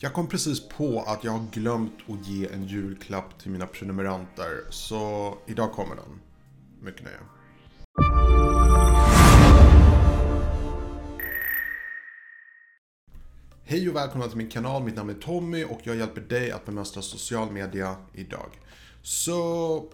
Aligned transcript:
Jag 0.00 0.12
kom 0.12 0.28
precis 0.28 0.68
på 0.68 1.02
att 1.06 1.24
jag 1.24 1.32
har 1.32 1.46
glömt 1.52 1.94
att 2.08 2.26
ge 2.26 2.46
en 2.46 2.66
julklapp 2.66 3.38
till 3.38 3.50
mina 3.50 3.66
prenumeranter, 3.66 4.64
så 4.70 5.34
idag 5.46 5.72
kommer 5.72 5.96
den. 5.96 6.20
Mycket 6.80 7.04
nöje. 7.04 7.16
Hej 13.64 13.88
och 13.88 13.96
välkomna 13.96 14.28
till 14.28 14.36
min 14.36 14.48
kanal, 14.48 14.84
mitt 14.84 14.96
namn 14.96 15.10
är 15.10 15.14
Tommy 15.14 15.64
och 15.64 15.80
jag 15.84 15.96
hjälper 15.96 16.20
dig 16.20 16.50
att 16.50 16.66
bemästra 16.66 17.02
social 17.02 17.52
media 17.52 17.96
idag. 18.14 18.50
Så 19.02 19.84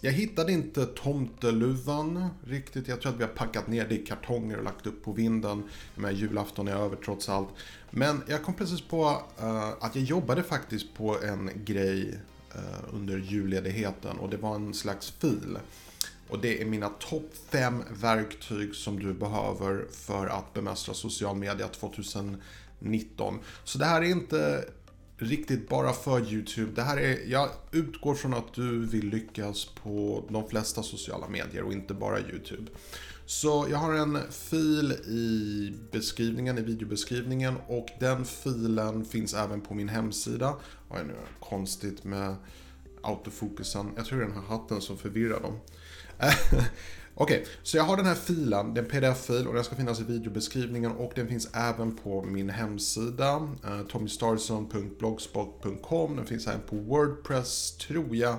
jag 0.00 0.12
hittade 0.12 0.52
inte 0.52 0.86
tomteluvan 0.86 2.28
riktigt. 2.46 2.88
Jag 2.88 3.00
tror 3.00 3.12
att 3.12 3.18
vi 3.18 3.22
har 3.22 3.30
packat 3.30 3.66
ner 3.66 3.88
det 3.88 3.94
i 3.94 4.06
kartonger 4.06 4.56
och 4.56 4.64
lagt 4.64 4.86
upp 4.86 5.04
på 5.04 5.12
vinden. 5.12 5.62
Men 5.94 6.16
julafton 6.16 6.68
är 6.68 6.76
över 6.76 6.96
trots 6.96 7.28
allt. 7.28 7.48
Men 7.96 8.22
jag 8.26 8.42
kom 8.42 8.54
precis 8.54 8.80
på 8.80 9.22
uh, 9.42 9.68
att 9.80 9.96
jag 9.96 10.04
jobbade 10.04 10.42
faktiskt 10.42 10.94
på 10.94 11.22
en 11.22 11.50
grej 11.64 12.20
uh, 12.56 12.94
under 12.94 13.18
julledigheten 13.18 14.18
och 14.18 14.30
det 14.30 14.36
var 14.36 14.54
en 14.54 14.74
slags 14.74 15.10
fil. 15.10 15.58
Och 16.28 16.38
det 16.38 16.62
är 16.62 16.66
mina 16.66 16.88
topp 16.88 17.30
fem 17.48 17.82
verktyg 18.00 18.74
som 18.74 18.98
du 18.98 19.14
behöver 19.14 19.84
för 19.92 20.26
att 20.26 20.52
bemästra 20.54 20.94
social 20.94 21.36
media 21.36 21.68
2019. 21.68 23.38
Så 23.64 23.78
det 23.78 23.84
här 23.84 24.02
är 24.02 24.06
inte 24.10 24.64
riktigt 25.16 25.68
bara 25.68 25.92
för 25.92 26.32
YouTube. 26.32 26.72
Det 26.74 26.82
här 26.82 26.96
är, 26.96 27.18
jag 27.26 27.50
utgår 27.72 28.14
från 28.14 28.34
att 28.34 28.54
du 28.54 28.86
vill 28.86 29.08
lyckas 29.08 29.64
på 29.82 30.24
de 30.28 30.48
flesta 30.48 30.82
sociala 30.82 31.28
medier 31.28 31.62
och 31.62 31.72
inte 31.72 31.94
bara 31.94 32.20
YouTube. 32.20 32.70
Så 33.26 33.66
jag 33.70 33.78
har 33.78 33.94
en 33.94 34.18
fil 34.30 34.92
i 34.92 35.72
beskrivningen, 35.92 36.58
i 36.58 36.62
videobeskrivningen 36.62 37.56
och 37.66 37.88
den 38.00 38.24
filen 38.24 39.04
finns 39.04 39.34
även 39.34 39.60
på 39.60 39.74
min 39.74 39.88
hemsida. 39.88 40.54
Oj, 40.90 41.00
nu 41.04 41.12
är 41.12 41.16
det 41.16 41.22
konstigt 41.40 42.04
med 42.04 42.36
autofokusen. 43.02 43.90
Jag 43.96 44.06
tror 44.06 44.18
det 44.18 44.24
är 44.24 44.28
den 44.28 44.36
här 44.36 44.48
hatten 44.48 44.80
som 44.80 44.98
förvirrar 44.98 45.40
dem. 45.40 45.58
Okej, 47.16 47.40
okay, 47.40 47.52
så 47.62 47.76
jag 47.76 47.84
har 47.84 47.96
den 47.96 48.06
här 48.06 48.14
filen, 48.14 48.74
det 48.74 48.80
är 48.80 48.84
en 48.84 48.90
pdf-fil 48.90 49.46
och 49.46 49.54
den 49.54 49.64
ska 49.64 49.76
finnas 49.76 50.00
i 50.00 50.04
videobeskrivningen 50.04 50.92
och 50.92 51.12
den 51.14 51.28
finns 51.28 51.48
även 51.54 51.96
på 51.96 52.22
min 52.22 52.50
hemsida, 52.50 53.48
eh, 53.64 53.80
tommystarson.blogspot.com. 53.88 56.16
Den 56.16 56.26
finns 56.26 56.46
även 56.46 56.60
på 56.60 56.76
Wordpress, 56.76 57.76
tror 57.76 58.16
jag. 58.16 58.36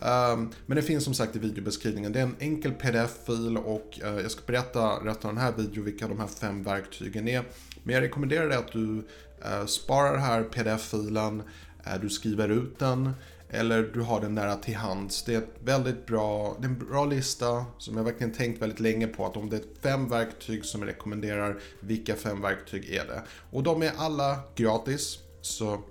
Um, 0.00 0.50
men 0.66 0.76
det 0.76 0.82
finns 0.82 1.04
som 1.04 1.14
sagt 1.14 1.36
i 1.36 1.38
videobeskrivningen. 1.38 2.12
Det 2.12 2.18
är 2.18 2.22
en 2.22 2.36
enkel 2.38 2.72
pdf-fil 2.72 3.56
och 3.56 3.98
uh, 4.04 4.20
jag 4.20 4.30
ska 4.30 4.40
berätta 4.46 4.80
rätt 4.80 5.24
av 5.24 5.34
den 5.34 5.42
här 5.42 5.52
videon 5.52 5.84
vilka 5.84 6.08
de 6.08 6.20
här 6.20 6.26
fem 6.26 6.62
verktygen 6.62 7.28
är. 7.28 7.42
Men 7.82 7.94
jag 7.94 8.02
rekommenderar 8.02 8.48
dig 8.48 8.58
att 8.58 8.72
du 8.72 8.80
uh, 8.80 9.66
sparar 9.66 10.12
den 10.12 10.22
här 10.22 10.42
pdf-filen, 10.42 11.42
uh, 11.86 12.00
du 12.00 12.08
skriver 12.08 12.48
ut 12.48 12.78
den 12.78 13.12
eller 13.50 13.82
du 13.82 14.00
har 14.00 14.20
den 14.20 14.34
nära 14.34 14.56
till 14.56 14.76
hands. 14.76 15.22
Det 15.22 15.34
är 15.34 15.38
ett 15.38 15.54
väldigt 15.64 16.06
bra, 16.06 16.56
det 16.60 16.66
är 16.66 16.68
en 16.68 16.78
bra 16.78 17.04
lista 17.04 17.64
som 17.78 17.96
jag 17.96 18.04
verkligen 18.04 18.32
tänkt 18.32 18.62
väldigt 18.62 18.80
länge 18.80 19.06
på 19.06 19.26
att 19.26 19.36
om 19.36 19.50
det 19.50 19.56
är 19.56 19.62
fem 19.82 20.08
verktyg 20.08 20.64
som 20.64 20.82
jag 20.82 20.88
rekommenderar, 20.88 21.60
vilka 21.80 22.14
fem 22.14 22.40
verktyg 22.40 22.90
är 22.90 23.04
det? 23.06 23.22
Och 23.50 23.62
de 23.62 23.82
är 23.82 23.92
alla 23.96 24.40
gratis, 24.54 25.18
så 25.40 25.82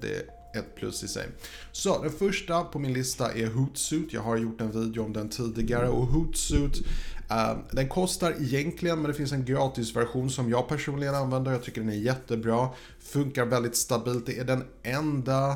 det 0.00 0.41
ett 0.54 0.74
plus 0.76 1.04
i 1.04 1.08
sig. 1.08 1.28
Så 1.72 2.02
den 2.02 2.12
första 2.12 2.64
på 2.64 2.78
min 2.78 2.92
lista 2.92 3.32
är 3.32 3.46
Hootsuit. 3.46 4.12
Jag 4.12 4.22
har 4.22 4.36
gjort 4.36 4.60
en 4.60 4.70
video 4.70 5.04
om 5.04 5.12
den 5.12 5.28
tidigare 5.28 5.88
och 5.88 6.06
Hootsuit 6.06 6.86
eh, 7.30 7.56
den 7.70 7.88
kostar 7.88 8.34
egentligen 8.40 9.02
men 9.02 9.10
det 9.10 9.16
finns 9.16 9.32
en 9.32 9.44
gratisversion 9.44 10.30
som 10.30 10.50
jag 10.50 10.68
personligen 10.68 11.14
använder. 11.14 11.52
Jag 11.52 11.62
tycker 11.62 11.80
den 11.80 11.90
är 11.90 11.94
jättebra. 11.94 12.68
Funkar 13.00 13.44
väldigt 13.44 13.76
stabilt. 13.76 14.26
Det 14.26 14.38
är 14.38 14.44
den 14.44 14.64
enda 14.82 15.50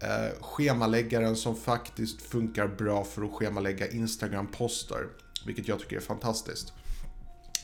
eh, 0.00 0.40
schemaläggaren 0.40 1.36
som 1.36 1.56
faktiskt 1.56 2.22
funkar 2.22 2.68
bra 2.68 3.04
för 3.04 3.22
att 3.22 3.32
schemalägga 3.32 3.88
Instagram-poster. 3.88 5.06
Vilket 5.46 5.68
jag 5.68 5.78
tycker 5.78 5.96
är 5.96 6.00
fantastiskt. 6.00 6.72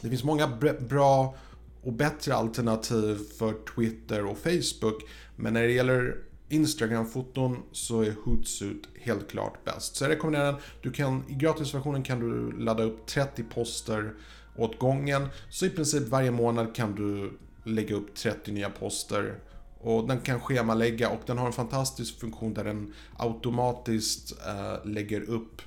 Det 0.00 0.09
finns 0.09 0.25
många 0.25 0.49
bra 0.89 1.34
och 1.83 1.93
bättre 1.93 2.34
alternativ 2.34 3.19
för 3.39 3.55
Twitter 3.75 4.27
och 4.27 4.39
Facebook. 4.39 5.03
Men 5.37 5.53
när 5.53 5.62
det 5.62 5.73
gäller 5.73 6.17
Instagram-foton 6.50 7.62
så 7.72 8.03
är 8.03 8.15
Hootsuite 8.25 8.88
helt 9.00 9.31
klart 9.31 9.65
bäst. 9.65 9.97
Så 9.97 10.05
jag 10.05 10.11
rekommenderar 10.11 10.53
den. 10.53 10.61
Du 10.83 10.93
kan, 10.93 11.25
I 11.28 11.34
gratisversionen 11.34 12.03
kan 12.03 12.21
du 12.21 12.59
ladda 12.59 12.83
upp 12.83 13.06
30 13.06 13.43
poster 13.43 14.15
åt 14.56 14.78
gången. 14.78 15.28
Så 15.50 15.66
i 15.66 15.71
princip 15.71 16.09
varje 16.09 16.31
månad 16.31 16.75
kan 16.75 16.94
du 16.94 17.33
lägga 17.65 17.97
upp 17.97 18.15
30 18.15 18.53
nya 18.53 18.71
poster 18.71 19.34
och 19.81 20.09
den 20.09 20.21
kan 20.21 20.41
schemalägga 20.41 21.11
och 21.11 21.21
den 21.27 21.38
har 21.38 21.47
en 21.47 21.53
fantastisk 21.53 22.21
funktion 22.21 22.55
där 22.55 22.65
den 22.65 22.94
automatiskt 23.17 24.32
eh, 24.47 24.87
lägger 24.87 25.21
upp 25.21 25.62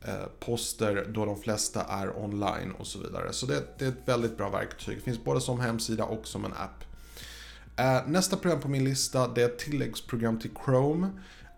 eh, 0.00 0.26
poster 0.40 1.06
då 1.14 1.24
de 1.24 1.40
flesta 1.40 1.82
är 1.82 2.18
online 2.18 2.72
och 2.78 2.86
så 2.86 2.98
vidare. 2.98 3.32
Så 3.32 3.46
det, 3.46 3.78
det, 3.78 3.84
är 3.84 3.88
ett 3.88 4.08
väldigt 4.08 4.36
bra 4.36 4.50
verktyg. 4.50 4.96
Det 4.96 5.02
finns 5.02 5.24
både 5.24 5.40
som 5.40 5.60
hemsida 5.60 6.04
och 6.04 6.26
som 6.26 6.44
en 6.44 6.52
app. 6.52 6.84
Eh, 7.76 8.06
nästa 8.06 8.36
program 8.36 8.60
på 8.60 8.68
min 8.68 8.84
lista 8.84 9.28
det 9.28 9.42
är 9.42 9.46
ett 9.46 9.58
tilläggsprogram 9.58 10.38
till 10.38 10.50
Chrome. 10.64 11.08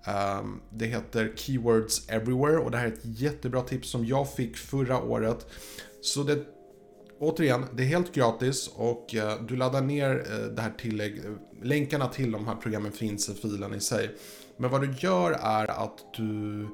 Ehm, 0.05 0.61
det 0.71 0.87
heter 0.87 1.33
Keywords 1.37 2.09
Everywhere 2.09 2.59
och 2.59 2.71
det 2.71 2.77
här 2.77 2.87
är 2.87 2.93
ett 2.93 3.01
jättebra 3.03 3.63
tips 3.63 3.91
som 3.91 4.07
jag 4.07 4.33
fick 4.33 4.57
förra 4.57 5.03
året. 5.03 5.47
Så 6.03 6.23
det 6.23 6.45
återigen, 7.19 7.67
det 7.75 7.83
är 7.83 7.87
helt 7.87 8.15
gratis 8.15 8.71
och 8.75 9.15
eh, 9.15 9.43
du 9.43 9.57
laddar 9.57 9.81
ner 9.81 10.25
eh, 10.31 10.47
det 10.47 10.63
här 10.63 10.73
tillägg, 10.79 11.23
länkarna 11.63 12.09
till 12.09 12.33
de 12.33 12.47
här 12.47 12.57
programmen 12.57 12.93
finns 12.93 13.29
i 13.29 13.35
filen 13.35 13.75
i 13.75 13.81
sig. 13.81 14.11
Men 14.57 14.71
vad 14.71 14.81
du 14.81 14.95
gör 14.99 15.31
är 15.31 15.85
att 15.85 16.15
du 16.17 16.69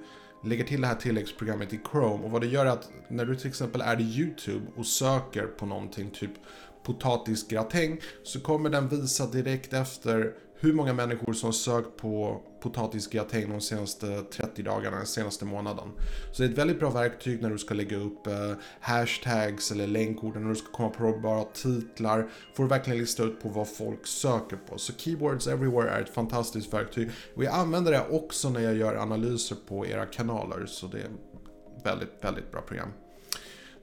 lägger 0.45 0.65
till 0.65 0.81
det 0.81 0.87
här 0.87 0.95
tilläggsprogrammet 0.95 1.73
i 1.73 1.81
Chrome 1.91 2.25
och 2.25 2.31
vad 2.31 2.41
det 2.41 2.47
gör 2.47 2.67
är 2.67 2.71
att 2.71 2.91
när 3.09 3.25
du 3.25 3.37
till 3.37 3.49
exempel 3.49 3.81
är 3.81 4.01
i 4.01 4.05
YouTube 4.05 4.67
och 4.77 4.87
söker 4.87 5.47
på 5.47 5.67
någonting 5.67 6.11
typ 6.11 6.31
potatisgratäng 6.85 8.01
så 8.23 8.41
kommer 8.41 8.71
den 8.71 8.89
visa 8.89 9.27
direkt 9.27 9.73
efter 9.73 10.33
hur 10.63 10.73
många 10.73 10.93
människor 10.93 11.33
som 11.33 11.53
sökt 11.53 11.97
på 11.97 12.43
potatisgratäng 12.63 13.51
de 13.51 13.61
senaste 13.61 14.23
30 14.23 14.63
dagarna, 14.63 14.97
den 14.97 15.07
senaste 15.07 15.45
månaden. 15.45 15.89
Så 16.33 16.43
det 16.43 16.49
är 16.49 16.53
ett 16.53 16.59
väldigt 16.59 16.79
bra 16.79 16.91
verktyg 16.91 17.43
när 17.43 17.51
du 17.51 17.59
ska 17.59 17.75
lägga 17.75 17.97
upp 17.97 18.27
eh, 18.27 18.53
hashtags 18.81 19.71
eller 19.71 19.87
länkord, 19.87 20.37
när 20.37 20.49
du 20.49 20.55
ska 20.55 20.73
komma 20.73 20.89
på 20.89 21.19
bara 21.23 21.45
titlar, 21.45 22.31
får 22.55 22.63
du 22.63 22.69
verkligen 22.69 22.99
lista 22.99 23.23
ut 23.23 23.43
på 23.43 23.49
vad 23.49 23.69
folk 23.69 24.07
söker 24.07 24.57
på. 24.57 24.79
Så 24.79 24.93
Keywords 24.93 25.47
Everywhere 25.47 25.91
är 25.91 26.01
ett 26.01 26.15
fantastiskt 26.15 26.73
verktyg 26.73 27.11
och 27.37 27.45
jag 27.45 27.55
använder 27.55 27.93
det 27.93 28.07
också 28.11 28.51
när 28.51 28.61
jag 28.61 28.77
gör 28.77 28.95
analyser 28.95 29.57
på 29.69 29.87
era 29.87 30.07
kanaler, 30.07 30.67
så 30.67 30.87
det 30.87 30.99
är 30.99 31.05
ett 31.05 31.87
väldigt, 31.87 32.13
väldigt 32.21 32.51
bra 32.53 32.61
program. 32.61 32.89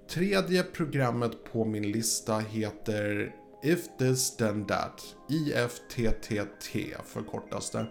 Tredje 0.10 0.64
programmet 0.64 1.44
på 1.52 1.66
min 1.66 1.92
lista 1.92 2.40
heter 2.40 3.36
If 3.64 3.80
This 4.00 4.38
Then 4.38 4.66
That. 4.66 5.16
IFTTT 5.30 6.76
förkortas 7.06 7.72
det. 7.72 7.88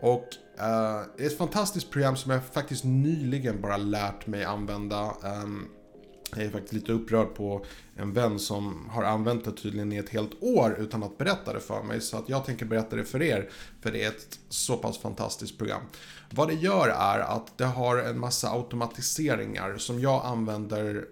Och 0.00 0.24
uh, 0.60 1.06
det 1.16 1.22
är 1.22 1.26
ett 1.26 1.38
fantastiskt 1.38 1.90
program 1.90 2.16
som 2.16 2.32
jag 2.32 2.44
faktiskt 2.44 2.84
nyligen 2.84 3.60
bara 3.60 3.76
lärt 3.76 4.26
mig 4.26 4.44
använda. 4.44 5.12
Um, 5.22 5.68
jag 6.36 6.44
är 6.44 6.50
faktiskt 6.50 6.72
lite 6.72 6.92
upprörd 6.92 7.34
på 7.34 7.64
en 7.96 8.12
vän 8.12 8.38
som 8.38 8.88
har 8.90 9.02
använt 9.02 9.44
det 9.44 9.52
tydligen 9.52 9.92
i 9.92 9.96
ett 9.96 10.08
helt 10.08 10.42
år 10.42 10.76
utan 10.78 11.02
att 11.02 11.18
berätta 11.18 11.52
det 11.52 11.60
för 11.60 11.82
mig. 11.82 12.00
Så 12.00 12.16
att 12.16 12.28
jag 12.28 12.44
tänker 12.44 12.66
berätta 12.66 12.96
det 12.96 13.04
för 13.04 13.22
er, 13.22 13.50
för 13.82 13.92
det 13.92 14.04
är 14.04 14.08
ett 14.08 14.38
så 14.48 14.76
pass 14.76 14.98
fantastiskt 14.98 15.58
program. 15.58 15.82
Vad 16.30 16.48
det 16.48 16.54
gör 16.54 16.88
är 16.88 17.18
att 17.18 17.58
det 17.58 17.64
har 17.64 17.96
en 17.96 18.18
massa 18.18 18.50
automatiseringar 18.50 19.76
som 19.76 20.00
jag 20.00 20.26
använder 20.26 21.04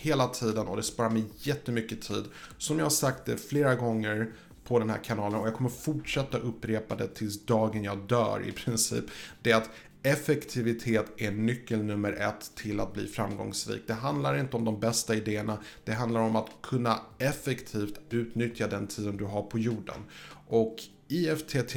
hela 0.00 0.28
tiden 0.28 0.66
och 0.66 0.76
det 0.76 0.82
sparar 0.82 1.10
mig 1.10 1.24
jättemycket 1.38 2.02
tid. 2.02 2.24
Som 2.58 2.78
jag 2.78 2.84
har 2.84 2.90
sagt 2.90 3.26
det 3.26 3.36
flera 3.36 3.74
gånger 3.74 4.32
på 4.64 4.78
den 4.78 4.90
här 4.90 5.04
kanalen 5.04 5.40
och 5.40 5.46
jag 5.46 5.54
kommer 5.54 5.70
fortsätta 5.70 6.38
upprepa 6.38 6.96
det 6.96 7.08
tills 7.08 7.44
dagen 7.44 7.84
jag 7.84 7.98
dör 7.98 8.42
i 8.48 8.52
princip. 8.52 9.04
Det 9.42 9.50
är 9.50 9.56
att 9.56 9.70
effektivitet 10.02 11.06
är 11.16 11.30
nyckel 11.30 11.84
nummer 11.84 12.12
ett 12.12 12.52
till 12.54 12.80
att 12.80 12.92
bli 12.92 13.06
framgångsrik. 13.06 13.82
Det 13.86 13.94
handlar 13.94 14.38
inte 14.38 14.56
om 14.56 14.64
de 14.64 14.80
bästa 14.80 15.14
idéerna, 15.14 15.58
det 15.84 15.92
handlar 15.92 16.20
om 16.20 16.36
att 16.36 16.50
kunna 16.62 17.00
effektivt 17.18 18.00
utnyttja 18.10 18.66
den 18.66 18.86
tiden 18.86 19.16
du 19.16 19.24
har 19.24 19.42
på 19.42 19.58
jorden. 19.58 20.04
Och 20.48 20.76
IFTT 21.08 21.76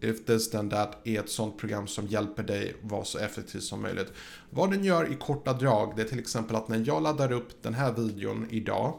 If 0.00 0.26
this 0.26 0.50
then 0.50 0.70
that 0.70 0.96
är 1.04 1.20
ett 1.20 1.30
sånt 1.30 1.58
program 1.58 1.86
som 1.86 2.06
hjälper 2.06 2.42
dig 2.42 2.76
vara 2.82 3.04
så 3.04 3.18
effektiv 3.18 3.60
som 3.60 3.82
möjligt. 3.82 4.12
Vad 4.50 4.70
den 4.70 4.84
gör 4.84 5.12
i 5.12 5.14
korta 5.14 5.52
drag, 5.52 5.92
det 5.96 6.02
är 6.02 6.06
till 6.06 6.18
exempel 6.18 6.56
att 6.56 6.68
när 6.68 6.82
jag 6.86 7.02
laddar 7.02 7.32
upp 7.32 7.62
den 7.62 7.74
här 7.74 7.92
videon 7.92 8.46
idag 8.50 8.98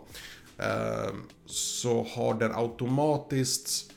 eh, 0.58 1.14
så 1.46 2.04
har 2.04 2.34
den 2.34 2.52
automatiskt 2.56 3.92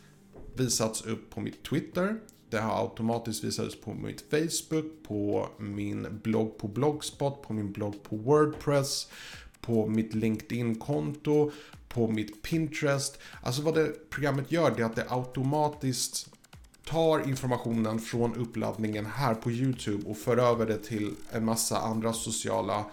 visats 0.56 1.02
upp 1.02 1.30
på 1.30 1.40
mitt 1.40 1.62
Twitter. 1.62 2.20
Det 2.50 2.58
har 2.58 2.82
automatiskt 2.82 3.44
visats 3.44 3.80
på 3.80 3.94
mitt 3.94 4.24
Facebook, 4.30 4.84
på 5.08 5.48
min 5.58 6.20
blogg 6.22 6.58
på 6.58 6.68
Blogspot, 6.68 7.42
på 7.42 7.52
min 7.52 7.72
blogg 7.72 8.02
på 8.02 8.16
Wordpress, 8.16 9.08
på 9.60 9.86
mitt 9.86 10.14
LinkedIn-konto, 10.14 11.50
på 11.88 12.08
mitt 12.08 12.42
Pinterest. 12.42 13.18
Alltså 13.42 13.62
vad 13.62 13.74
det 13.74 14.10
programmet 14.10 14.52
gör 14.52 14.70
det 14.70 14.82
är 14.82 14.86
att 14.86 14.96
det 14.96 15.06
automatiskt 15.08 16.28
tar 16.84 17.28
informationen 17.28 18.00
från 18.00 18.34
uppladdningen 18.34 19.06
här 19.06 19.34
på 19.34 19.50
YouTube 19.50 20.10
och 20.10 20.16
för 20.16 20.36
över 20.36 20.66
det 20.66 20.78
till 20.78 21.14
en 21.30 21.44
massa 21.44 21.78
andra 21.78 22.12
sociala 22.12 22.84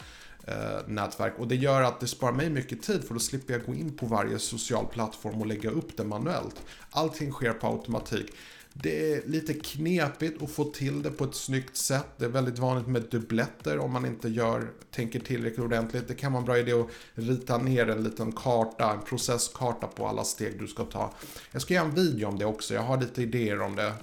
eh, 0.48 0.88
nätverk. 0.88 1.34
Och 1.40 1.48
det 1.48 1.56
gör 1.56 1.82
att 1.82 2.00
det 2.00 2.08
sparar 2.08 2.34
mig 2.34 2.50
mycket 2.50 2.82
tid 2.82 3.04
för 3.04 3.14
då 3.14 3.20
slipper 3.20 3.54
jag 3.54 3.66
gå 3.66 3.76
in 3.76 3.98
på 3.98 4.06
varje 4.06 4.40
social 4.40 4.86
plattform 4.86 5.42
och 5.42 5.48
lägga 5.48 5.70
upp 5.70 5.98
det 5.98 6.04
manuellt. 6.04 6.56
Allting 6.92 7.32
sker 7.32 7.54
på 7.54 7.68
automatik. 7.68 8.32
Det 8.82 9.14
är 9.14 9.22
lite 9.28 9.54
knepigt 9.54 10.42
att 10.42 10.52
få 10.52 10.64
till 10.64 11.02
det 11.02 11.12
på 11.12 11.24
ett 11.24 11.36
snyggt 11.36 11.78
sätt. 11.78 12.08
Det 12.18 12.26
är 12.26 12.30
väldigt 12.30 12.60
vanligt 12.60 12.88
med 12.88 13.02
dubbletter 13.02 13.80
om 13.80 13.94
man 13.94 14.06
inte 14.06 14.30
gör, 14.30 14.72
tänker 14.92 15.20
tillräckligt 15.20 15.66
ordentligt. 15.66 16.08
Det 16.08 16.16
kan 16.16 16.32
vara 16.32 16.40
en 16.40 16.46
bra 16.46 16.58
idé 16.58 16.74
att 16.74 16.88
rita 17.14 17.58
ner 17.58 17.90
en 17.90 18.04
liten 18.04 18.32
karta, 18.32 18.92
en 18.92 19.02
processkarta 19.02 19.88
på 19.88 20.08
alla 20.08 20.24
steg 20.24 20.60
du 20.60 20.68
ska 20.68 20.84
ta. 20.84 21.14
Jag 21.52 21.62
ska 21.62 21.74
göra 21.74 21.86
en 21.86 21.96
video 21.96 22.28
om 22.28 22.40
det 22.40 22.46
också, 22.46 22.74
jag 22.74 22.82
har 22.82 22.98
lite 22.98 23.22
idéer 23.22 23.62
om 23.62 23.76
det. 23.76 23.94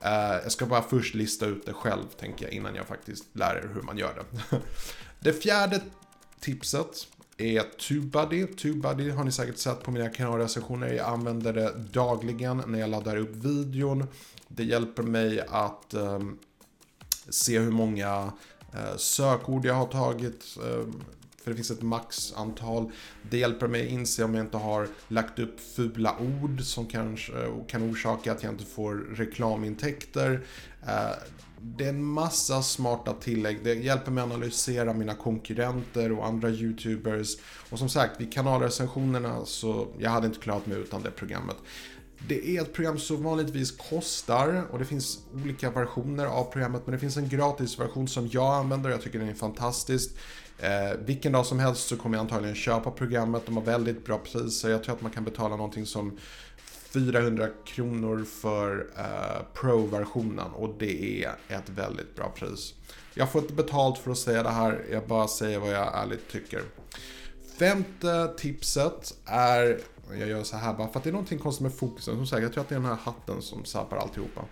Eh, 0.00 0.42
jag 0.42 0.52
ska 0.52 0.66
bara 0.66 0.82
först 0.82 1.14
lista 1.14 1.46
ut 1.46 1.66
det 1.66 1.72
själv, 1.72 2.06
tänker 2.20 2.44
jag, 2.44 2.54
innan 2.54 2.74
jag 2.74 2.86
faktiskt 2.86 3.24
lär 3.32 3.54
er 3.54 3.70
hur 3.74 3.82
man 3.82 3.98
gör 3.98 4.14
det. 4.14 4.56
Det 5.20 5.32
fjärde 5.32 5.80
tipset 6.40 7.06
är 7.40 7.62
TubeBuddy. 7.62 8.46
TubeBuddy 8.46 9.10
har 9.10 9.24
ni 9.24 9.32
säkert 9.32 9.58
sett 9.58 9.82
på 9.82 9.90
mina 9.90 10.08
kanalrecensioner. 10.08 10.92
Jag 10.92 11.08
använder 11.08 11.52
det 11.52 11.74
dagligen 11.92 12.62
när 12.66 12.78
jag 12.78 12.90
laddar 12.90 13.16
upp 13.16 13.36
videon. 13.36 14.06
Det 14.48 14.64
hjälper 14.64 15.02
mig 15.02 15.40
att 15.48 15.94
eh, 15.94 16.20
se 17.28 17.58
hur 17.58 17.70
många 17.70 18.32
eh, 18.74 18.96
sökord 18.96 19.64
jag 19.64 19.74
har 19.74 19.86
tagit. 19.86 20.44
Eh, 20.64 20.86
för 21.42 21.50
det 21.50 21.56
finns 21.56 21.70
ett 21.70 21.82
maxantal. 21.82 22.92
Det 23.30 23.38
hjälper 23.38 23.68
mig 23.68 23.86
att 23.86 23.92
inse 23.92 24.24
om 24.24 24.34
jag 24.34 24.44
inte 24.44 24.56
har 24.56 24.88
lagt 25.08 25.38
upp 25.38 25.60
fula 25.60 26.16
ord 26.18 26.62
som 26.62 26.86
kanske 26.86 27.32
eh, 27.32 27.64
kan 27.68 27.90
orsaka 27.90 28.32
att 28.32 28.42
jag 28.42 28.52
inte 28.52 28.64
får 28.64 28.94
reklamintäkter. 28.94 30.46
Eh, 30.86 31.12
det 31.62 31.84
är 31.84 31.88
en 31.88 32.04
massa 32.04 32.62
smarta 32.62 33.12
tillägg. 33.12 33.64
Det 33.64 33.74
hjälper 33.74 34.10
mig 34.10 34.24
att 34.24 34.30
analysera 34.30 34.92
mina 34.92 35.14
konkurrenter 35.14 36.12
och 36.12 36.26
andra 36.26 36.50
YouTubers. 36.50 37.36
Och 37.70 37.78
som 37.78 37.88
sagt, 37.88 38.20
vid 38.20 38.32
kanalrecensionerna 38.32 39.44
så 39.44 39.88
jag 39.98 40.10
hade 40.10 40.26
inte 40.26 40.40
klarat 40.40 40.66
mig 40.66 40.78
utan 40.78 41.02
det 41.02 41.10
programmet. 41.10 41.56
Det 42.28 42.56
är 42.56 42.62
ett 42.62 42.72
program 42.72 42.98
som 42.98 43.22
vanligtvis 43.22 43.70
kostar 43.70 44.64
och 44.70 44.78
det 44.78 44.84
finns 44.84 45.18
olika 45.34 45.70
versioner 45.70 46.26
av 46.26 46.44
programmet 46.44 46.82
men 46.84 46.92
det 46.92 46.98
finns 46.98 47.16
en 47.16 47.28
gratisversion 47.28 48.08
som 48.08 48.28
jag 48.32 48.54
använder 48.54 48.90
och 48.90 48.94
jag 48.94 49.02
tycker 49.02 49.18
den 49.18 49.28
är 49.28 49.34
fantastisk. 49.34 50.10
Eh, 50.58 50.98
vilken 51.04 51.32
dag 51.32 51.46
som 51.46 51.58
helst 51.58 51.88
så 51.88 51.96
kommer 51.96 52.16
jag 52.16 52.22
antagligen 52.22 52.54
köpa 52.56 52.90
programmet, 52.90 53.46
de 53.46 53.56
har 53.56 53.64
väldigt 53.64 54.04
bra 54.04 54.18
priser. 54.18 54.70
Jag 54.70 54.84
tror 54.84 54.94
att 54.94 55.02
man 55.02 55.10
kan 55.10 55.24
betala 55.24 55.56
någonting 55.56 55.86
som 55.86 56.18
400 56.92 57.48
kronor 57.64 58.24
för 58.24 58.86
eh, 58.98 59.42
Pro-versionen 59.54 60.50
och 60.50 60.74
det 60.78 61.24
är 61.24 61.34
ett 61.48 61.68
väldigt 61.68 62.16
bra 62.16 62.32
pris. 62.36 62.74
Jag 63.14 63.32
får 63.32 63.42
inte 63.42 63.54
betalt 63.54 63.98
för 63.98 64.10
att 64.10 64.18
säga 64.18 64.42
det 64.42 64.50
här, 64.50 64.84
jag 64.90 65.06
bara 65.06 65.28
säger 65.28 65.58
vad 65.58 65.70
jag 65.70 66.02
ärligt 66.02 66.28
tycker. 66.28 66.62
Femte 67.58 68.34
tipset 68.38 69.14
är, 69.24 69.80
jag 70.10 70.28
gör 70.28 70.42
så 70.42 70.56
här 70.56 70.74
bara 70.74 70.88
för 70.88 70.98
att 70.98 71.04
det 71.04 71.10
är 71.10 71.12
någonting 71.12 71.38
konstigt 71.38 71.62
med 71.62 71.74
fokusen. 71.74 72.16
Som 72.16 72.26
sagt, 72.26 72.42
jag 72.42 72.52
tror 72.52 72.62
att 72.62 72.68
det 72.68 72.74
är 72.74 72.80
den 72.80 72.88
här 72.88 72.98
hatten 73.02 73.42
som 73.42 73.64
sabbar 73.64 73.96
alltihopa. 73.96 74.44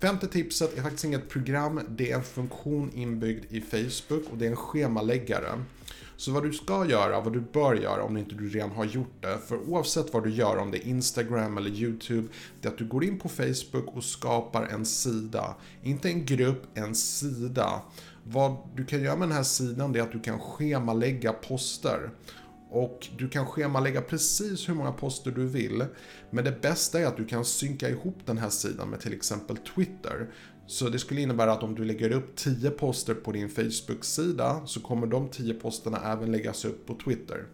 Femte 0.00 0.28
tipset 0.28 0.78
är 0.78 0.82
faktiskt 0.82 1.04
inget 1.04 1.28
program, 1.28 1.80
det 1.88 2.10
är 2.10 2.16
en 2.16 2.22
funktion 2.22 2.90
inbyggd 2.94 3.44
i 3.52 3.60
Facebook 3.60 4.30
och 4.30 4.38
det 4.38 4.46
är 4.46 4.50
en 4.50 4.56
schemaläggare. 4.56 5.64
Så 6.16 6.32
vad 6.32 6.42
du 6.42 6.52
ska 6.52 6.86
göra, 6.86 7.20
vad 7.20 7.32
du 7.32 7.40
bör 7.40 7.74
göra 7.74 8.02
om 8.02 8.16
inte 8.16 8.34
du 8.34 8.48
redan 8.48 8.70
har 8.70 8.84
gjort 8.84 9.22
det, 9.22 9.38
för 9.46 9.56
oavsett 9.68 10.12
vad 10.12 10.24
du 10.24 10.30
gör, 10.30 10.56
om 10.56 10.70
det 10.70 10.78
är 10.78 10.88
Instagram 10.88 11.58
eller 11.58 11.70
YouTube, 11.70 12.28
det 12.60 12.68
är 12.68 12.72
att 12.72 12.78
du 12.78 12.84
går 12.86 13.04
in 13.04 13.18
på 13.18 13.28
Facebook 13.28 13.96
och 13.96 14.04
skapar 14.04 14.62
en 14.62 14.86
sida. 14.86 15.54
Inte 15.82 16.08
en 16.08 16.24
grupp, 16.24 16.62
en 16.74 16.94
sida. 16.94 17.82
Vad 18.24 18.56
du 18.76 18.84
kan 18.84 19.02
göra 19.02 19.16
med 19.16 19.28
den 19.28 19.36
här 19.36 19.42
sidan 19.42 19.92
det 19.92 19.98
är 19.98 20.02
att 20.02 20.12
du 20.12 20.20
kan 20.20 20.40
schemalägga 20.40 21.32
poster. 21.32 22.10
Och 22.74 23.08
du 23.18 23.28
kan 23.28 23.46
schemalägga 23.46 24.00
precis 24.00 24.68
hur 24.68 24.74
många 24.74 24.92
poster 24.92 25.30
du 25.30 25.46
vill. 25.46 25.84
Men 26.30 26.44
det 26.44 26.62
bästa 26.62 27.00
är 27.00 27.06
att 27.06 27.16
du 27.16 27.24
kan 27.24 27.44
synka 27.44 27.88
ihop 27.88 28.16
den 28.24 28.38
här 28.38 28.48
sidan 28.48 28.90
med 28.90 29.00
till 29.00 29.12
exempel 29.12 29.56
Twitter. 29.56 30.30
Så 30.66 30.88
det 30.88 30.98
skulle 30.98 31.20
innebära 31.20 31.52
att 31.52 31.62
om 31.62 31.74
du 31.74 31.84
lägger 31.84 32.10
upp 32.10 32.36
10 32.36 32.70
poster 32.70 33.14
på 33.14 33.32
din 33.32 33.48
Facebook-sida 33.48 34.62
så 34.66 34.80
kommer 34.80 35.06
de 35.06 35.28
10 35.28 35.54
posterna 35.54 36.12
även 36.12 36.32
läggas 36.32 36.64
upp 36.64 36.86
på 36.86 36.94
Twitter. 37.04 37.46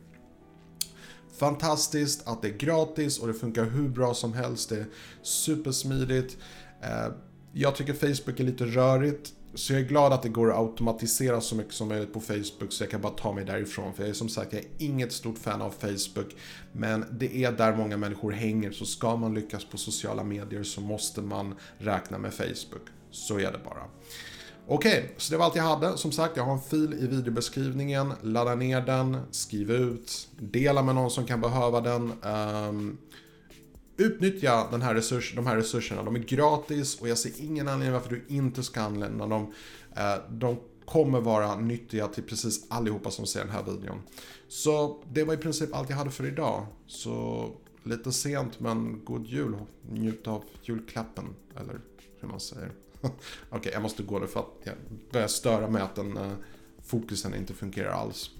Fantastiskt 1.38 2.28
att 2.28 2.42
det 2.42 2.48
är 2.48 2.58
gratis 2.58 3.18
och 3.18 3.28
det 3.28 3.34
funkar 3.34 3.64
hur 3.64 3.88
bra 3.88 4.14
som 4.14 4.32
helst. 4.32 4.68
Det 4.68 4.76
är 4.76 4.86
supersmidigt. 5.22 6.36
Eh, 6.82 7.12
jag 7.52 7.76
tycker 7.76 7.92
Facebook 7.92 8.40
är 8.40 8.44
lite 8.44 8.64
rörigt. 8.64 9.32
Så 9.54 9.72
jag 9.72 9.80
är 9.80 9.84
glad 9.84 10.12
att 10.12 10.22
det 10.22 10.28
går 10.28 10.50
att 10.50 10.58
automatisera 10.58 11.40
så 11.40 11.56
mycket 11.56 11.74
som 11.74 11.88
möjligt 11.88 12.12
på 12.12 12.20
Facebook 12.20 12.72
så 12.72 12.82
jag 12.82 12.90
kan 12.90 13.00
bara 13.00 13.12
ta 13.12 13.32
mig 13.32 13.44
därifrån. 13.44 13.94
För 13.94 14.02
jag 14.02 14.10
är 14.10 14.14
som 14.14 14.28
sagt, 14.28 14.52
jag 14.52 14.62
är 14.62 14.68
inget 14.78 15.12
stort 15.12 15.38
fan 15.38 15.62
av 15.62 15.70
Facebook. 15.70 16.36
Men 16.72 17.04
det 17.12 17.44
är 17.44 17.52
där 17.52 17.76
många 17.76 17.96
människor 17.96 18.32
hänger, 18.32 18.70
så 18.72 18.84
ska 18.84 19.16
man 19.16 19.34
lyckas 19.34 19.64
på 19.64 19.78
sociala 19.78 20.24
medier 20.24 20.62
så 20.62 20.80
måste 20.80 21.20
man 21.20 21.54
räkna 21.78 22.18
med 22.18 22.34
Facebook. 22.34 22.88
Så 23.10 23.38
är 23.38 23.52
det 23.52 23.60
bara. 23.64 23.84
Okej, 24.66 24.98
okay, 24.98 25.08
så 25.16 25.32
det 25.32 25.38
var 25.38 25.44
allt 25.44 25.56
jag 25.56 25.62
hade. 25.62 25.98
Som 25.98 26.12
sagt, 26.12 26.36
jag 26.36 26.44
har 26.44 26.52
en 26.52 26.60
fil 26.60 26.94
i 26.94 27.06
videobeskrivningen. 27.06 28.12
Ladda 28.22 28.54
ner 28.54 28.80
den, 28.80 29.16
skriv 29.30 29.70
ut, 29.70 30.28
dela 30.38 30.82
med 30.82 30.94
någon 30.94 31.10
som 31.10 31.26
kan 31.26 31.40
behöva 31.40 31.80
den. 31.80 32.12
Um, 32.22 32.98
utnyttja 34.00 34.68
den 34.70 34.82
här 34.82 34.94
resurs, 34.94 35.32
de 35.36 35.46
här 35.46 35.56
resurserna. 35.56 36.02
De 36.02 36.16
är 36.16 36.20
gratis 36.20 37.00
och 37.00 37.08
jag 37.08 37.18
ser 37.18 37.32
ingen 37.44 37.68
anledning 37.68 37.92
varför 37.92 38.10
du 38.10 38.24
inte 38.28 38.62
ska 38.62 38.80
använda 38.80 39.26
dem. 39.26 39.52
Eh, 39.96 40.14
de 40.30 40.56
kommer 40.84 41.20
vara 41.20 41.56
nyttiga 41.56 42.08
till 42.08 42.22
precis 42.22 42.66
allihopa 42.70 43.10
som 43.10 43.26
ser 43.26 43.40
den 43.40 43.50
här 43.50 43.62
videon. 43.62 44.02
Så 44.48 45.02
det 45.12 45.24
var 45.24 45.34
i 45.34 45.36
princip 45.36 45.74
allt 45.74 45.90
jag 45.90 45.96
hade 45.96 46.10
för 46.10 46.26
idag. 46.26 46.66
Så 46.86 47.46
lite 47.82 48.12
sent 48.12 48.60
men 48.60 49.04
god 49.04 49.26
jul. 49.26 49.56
Njut 49.90 50.26
av 50.26 50.44
julklappen, 50.62 51.24
eller 51.56 51.80
hur 52.20 52.28
man 52.28 52.40
säger. 52.40 52.72
Okej, 53.00 53.18
okay, 53.50 53.72
jag 53.72 53.82
måste 53.82 54.02
gå 54.02 54.18
nu 54.18 54.26
för 54.26 54.40
att 54.40 54.46
jag 54.64 54.74
börjar 55.12 55.28
störa 55.28 55.70
med 55.70 55.82
att 55.82 55.94
den 55.94 56.16
eh, 56.16 56.32
fokusen 56.82 57.34
inte 57.34 57.54
fungerar 57.54 57.90
alls. 57.90 58.30